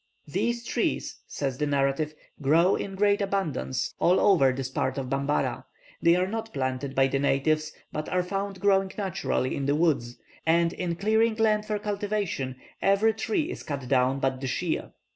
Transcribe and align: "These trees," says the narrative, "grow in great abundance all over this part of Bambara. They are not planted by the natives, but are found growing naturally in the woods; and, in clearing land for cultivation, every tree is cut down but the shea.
"These 0.27 0.65
trees," 0.65 1.19
says 1.27 1.59
the 1.59 1.67
narrative, 1.67 2.15
"grow 2.41 2.75
in 2.75 2.95
great 2.95 3.21
abundance 3.21 3.93
all 3.99 4.19
over 4.19 4.51
this 4.51 4.67
part 4.67 4.97
of 4.97 5.11
Bambara. 5.11 5.65
They 6.01 6.15
are 6.15 6.25
not 6.25 6.51
planted 6.51 6.95
by 6.95 7.05
the 7.07 7.19
natives, 7.19 7.71
but 7.91 8.09
are 8.09 8.23
found 8.23 8.59
growing 8.59 8.91
naturally 8.97 9.55
in 9.55 9.67
the 9.67 9.75
woods; 9.75 10.17
and, 10.43 10.73
in 10.73 10.95
clearing 10.95 11.35
land 11.35 11.67
for 11.67 11.77
cultivation, 11.77 12.55
every 12.81 13.13
tree 13.13 13.51
is 13.51 13.61
cut 13.61 13.87
down 13.87 14.19
but 14.19 14.41
the 14.41 14.47
shea. 14.47 14.85